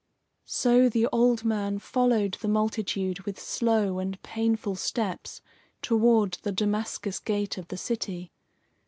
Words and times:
So 0.47 0.89
the 0.89 1.07
old 1.11 1.45
man 1.45 1.77
followed 1.77 2.39
the 2.41 2.47
multitude 2.47 3.19
with 3.19 3.39
slow 3.39 3.99
and 3.99 4.19
painful 4.23 4.73
steps 4.75 5.41
toward 5.83 6.39
the 6.41 6.51
Damascus 6.51 7.19
gate 7.19 7.59
of 7.59 7.67
the 7.67 7.77
city. 7.77 8.31